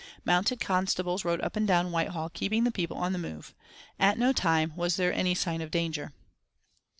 [0.25, 3.53] Mounted constables rode up and down Whitehall keeping the people on the move.
[3.99, 6.11] At no time was there any sign of danger....